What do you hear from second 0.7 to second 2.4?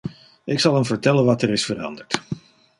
hem vertellen wat er is veranderd.